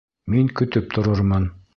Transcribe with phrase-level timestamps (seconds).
[0.35, 1.47] Мин көтөп торормон.